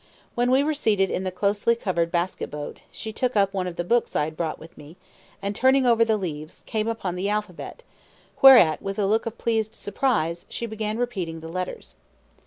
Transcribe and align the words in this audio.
When 0.33 0.49
we 0.49 0.63
were 0.63 0.73
seated 0.73 1.11
in 1.11 1.25
the 1.25 1.31
closely 1.31 1.75
covered 1.75 2.09
basket 2.11 2.49
boat, 2.49 2.79
she 2.91 3.13
took 3.13 3.35
up 3.35 3.53
one 3.53 3.67
of 3.67 3.75
the 3.75 3.83
books 3.83 4.15
I 4.15 4.23
had 4.23 4.35
brought 4.35 4.57
with 4.57 4.75
me, 4.75 4.97
and, 5.43 5.55
turning 5.55 5.85
over 5.85 6.03
the 6.03 6.17
leaves, 6.17 6.63
came 6.65 6.87
upon 6.87 7.13
the 7.15 7.29
alphabet; 7.29 7.83
whereat, 8.41 8.81
with 8.81 8.97
a 8.97 9.05
look 9.05 9.27
of 9.27 9.37
pleased 9.37 9.75
surprise, 9.75 10.47
she 10.49 10.65
began 10.65 10.97
repeating 10.97 11.39
the 11.41 11.49
letters. 11.49 11.95